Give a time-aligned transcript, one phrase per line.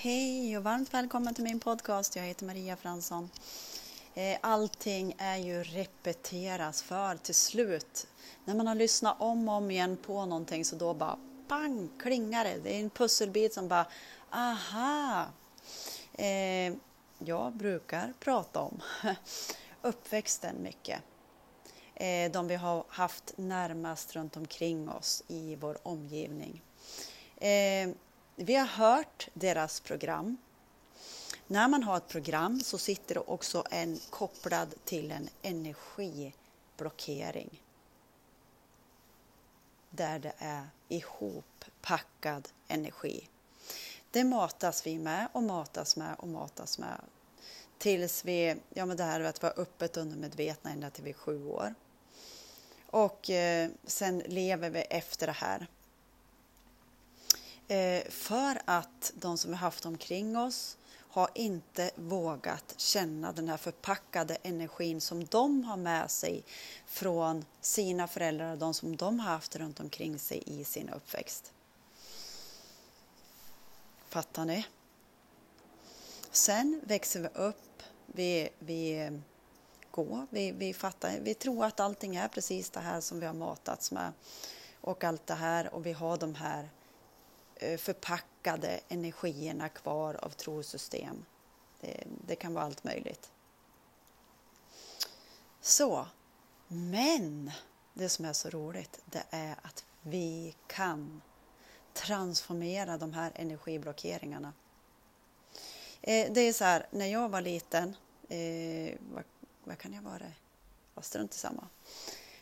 [0.00, 2.16] Hej och varmt välkommen till min podcast.
[2.16, 3.30] Jag heter Maria Fransson.
[4.14, 8.06] Eh, allting är ju repeteras för till slut
[8.44, 12.44] när man har lyssnat om och om igen på någonting så då bara pang klingar
[12.44, 12.58] det.
[12.62, 13.86] Det är en pusselbit som bara
[14.30, 15.26] aha.
[16.12, 16.74] Eh,
[17.18, 18.80] jag brukar prata om
[19.82, 21.00] uppväxten mycket.
[21.94, 26.62] Eh, de vi har haft närmast runt omkring oss i vår omgivning.
[27.36, 27.88] Eh,
[28.40, 30.36] vi har hört deras program.
[31.46, 37.62] När man har ett program så sitter det också en kopplad till en energiblockering.
[39.90, 43.28] Där det är ihoppackad energi.
[44.10, 47.00] Det matas vi med och matas med och matas med
[47.78, 51.46] tills vi, ja men det här att vara öppet undermedvetna ända till vi är sju
[51.46, 51.74] år.
[52.86, 55.66] Och eh, sen lever vi efter det här.
[57.68, 60.76] Eh, för att de som vi haft omkring oss
[61.10, 66.44] har inte vågat känna den här förpackade energin som de har med sig
[66.86, 71.52] från sina föräldrar och de som de har haft runt omkring sig i sin uppväxt.
[74.08, 74.66] Fattar ni?
[76.30, 79.12] Sen växer vi upp, vi, vi eh,
[79.90, 83.34] går, vi, vi fattar, vi tror att allting är precis det här som vi har
[83.34, 84.12] matats med
[84.80, 86.68] och allt det här och vi har de här
[87.60, 91.24] Eh, förpackade energierna kvar av trosystem.
[91.80, 93.30] Det, det kan vara allt möjligt.
[95.60, 96.06] Så,
[96.68, 97.50] men
[97.94, 101.22] det som är så roligt det är att vi kan
[101.92, 104.52] transformera de här energiblockeringarna.
[106.00, 107.96] Eh, det är så här, när jag var liten,
[108.28, 109.24] eh, vad,
[109.64, 110.32] vad, kan jag vara?
[110.94, 111.68] Jag strunt samma.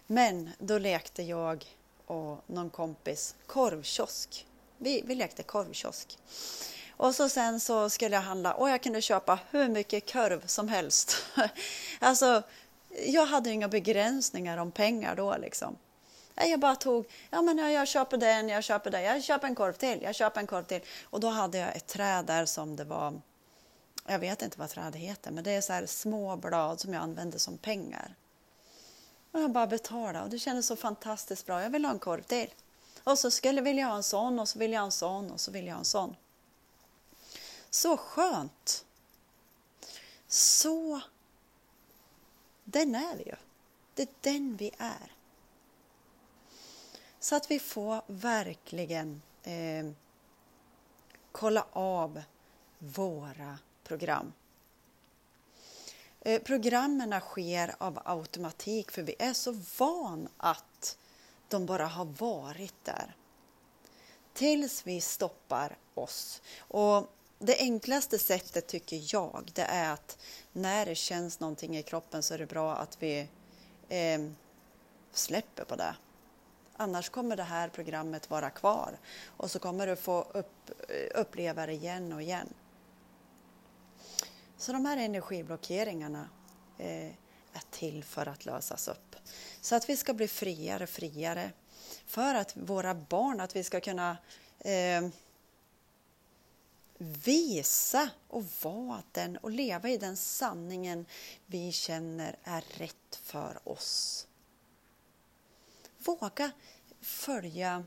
[0.06, 1.66] Men då lekte jag
[2.06, 4.46] och någon kompis korvkiosk
[4.78, 6.18] vi, vi lekte korvkiosk.
[6.96, 10.68] Och så sen så skulle jag handla och jag kunde köpa hur mycket korv som
[10.68, 11.16] helst.
[11.98, 12.42] alltså,
[13.06, 15.76] jag hade inga begränsningar om pengar då liksom.
[16.34, 19.72] Jag bara tog, ja men jag köper den, jag köper den, jag köper en korv
[19.72, 20.80] till, jag köper en korv till.
[21.04, 23.20] Och då hade jag ett träd där som det var,
[24.06, 27.02] jag vet inte vad trädet heter, men det är så här små blad som jag
[27.02, 28.14] använde som pengar.
[29.32, 32.22] Och jag bara betalade och det kändes så fantastiskt bra, jag vill ha en korv
[32.22, 32.50] till.
[33.06, 35.30] Och så skulle vill jag ha en sån och så vill jag ha en sån
[35.30, 36.16] och så vill jag ha en sån.
[37.70, 38.84] Så skönt!
[40.26, 41.00] Så
[42.64, 43.36] den är vi ju.
[43.94, 45.12] Det är den vi är.
[47.20, 49.90] Så att vi får verkligen eh,
[51.32, 52.22] kolla av
[52.78, 54.32] våra program.
[56.20, 60.98] Eh, programmen sker av automatik för vi är så van att
[61.48, 63.16] de bara har varit där.
[64.32, 66.42] Tills vi stoppar oss.
[66.58, 70.18] Och det enklaste sättet tycker jag, det är att
[70.52, 73.28] när det känns någonting i kroppen så är det bra att vi
[73.88, 74.20] eh,
[75.12, 75.96] släpper på det.
[76.76, 81.66] Annars kommer det här programmet vara kvar och så kommer du få upp, eh, uppleva
[81.66, 82.48] det igen och igen.
[84.56, 86.28] Så de här energiblockeringarna
[86.78, 87.06] eh,
[87.52, 89.15] är till för att lösas upp.
[89.60, 91.52] Så att vi ska bli friare, och friare.
[92.06, 94.16] För att våra barn, att vi ska kunna
[94.58, 95.08] eh,
[96.98, 101.06] visa och vara den och leva i den sanningen
[101.46, 104.26] vi känner är rätt för oss.
[105.98, 106.50] Våga
[107.00, 107.84] följa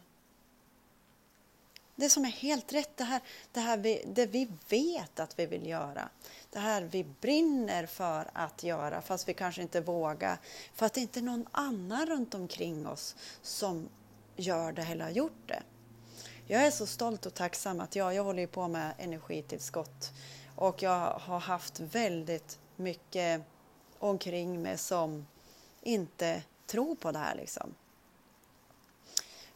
[1.99, 3.21] det som är helt rätt, det här,
[3.51, 6.09] det här vi, det vi vet att vi vill göra.
[6.49, 10.37] Det här vi brinner för att göra fast vi kanske inte vågar
[10.73, 13.89] för att det inte är någon annan runt omkring oss som
[14.35, 15.63] gör det eller har gjort det.
[16.47, 20.11] Jag är så stolt och tacksam att jag, jag håller på med energitillskott
[20.55, 23.41] och jag har haft väldigt mycket
[23.99, 25.27] omkring mig som
[25.81, 27.35] inte tror på det här.
[27.35, 27.75] Liksom.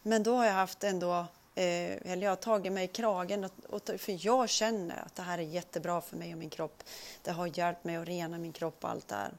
[0.02, 1.26] Men då har jag haft ändå
[1.56, 5.22] Eh, eller jag har tagit mig i kragen, och, och, för jag känner att det
[5.22, 6.84] här är jättebra för mig och min kropp.
[7.22, 9.32] Det har hjälpt mig att rena min kropp och allt det här.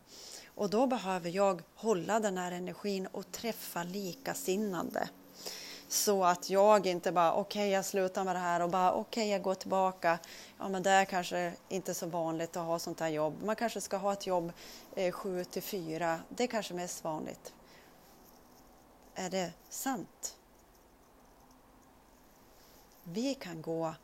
[0.55, 5.09] Och då behöver jag hålla den här energin och träffa likasinnande.
[5.89, 9.01] Så att jag inte bara, okej okay, jag slutar med det här och bara okej
[9.23, 10.19] okay, jag går tillbaka.
[10.59, 13.35] Ja men det är kanske inte så vanligt att ha sånt här jobb.
[13.45, 14.53] Man kanske ska ha ett jobb
[14.95, 16.21] eh, 7 till 4.
[16.29, 17.53] Det är kanske mest vanligt.
[19.15, 20.37] Är det sant?
[23.05, 23.95] Vi kan gå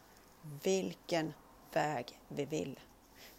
[0.62, 1.32] vilken
[1.72, 2.80] väg vi vill.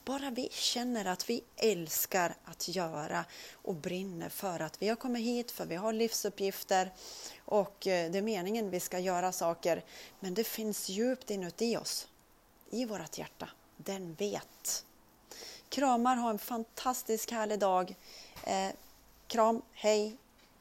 [0.06, 5.26] Bara vi känner att vi älskar att göra och brinner för att vi har kommit
[5.26, 6.92] hit för vi har livsuppgifter
[7.46, 9.84] och eh, det är meningen vi ska göra saker.
[10.20, 12.08] Men det finns djupt inuti oss.
[12.70, 14.86] i vårt hjärta, den vet.
[15.70, 17.96] Kramar, ha en fantastisk härlig dag.
[18.44, 18.70] Eh,
[19.28, 20.18] kram, hej,